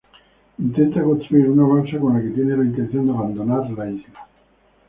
[0.67, 4.27] Intenta construir una balsa con la que tiene la intención de abandonar la isla.